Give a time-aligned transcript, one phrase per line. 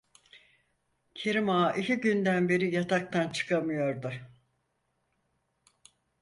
[1.15, 4.11] Kerim Ağa iki günden beri yataktan çıkamıyordu.